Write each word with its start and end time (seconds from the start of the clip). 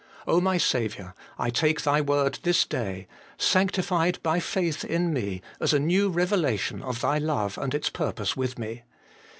O 0.25 0.41
my 0.41 0.57
Saviour! 0.57 1.13
I 1.37 1.51
take 1.51 1.81
Thy 1.83 2.01
word 2.01 2.39
this 2.41 2.65
day,' 2.65 3.05
Sanctified 3.51 4.17
by 4.23 4.39
faith 4.39 4.83
in 4.83 5.13
me/ 5.13 5.43
as 5.59 5.73
a 5.73 5.79
new 5.79 6.09
revelation 6.09 6.81
of 6.81 7.01
Thy 7.01 7.19
love 7.19 7.55
and 7.59 7.71
its 7.75 7.91
purpose 7.91 8.35
with 8.35 8.57
me. 8.57 8.81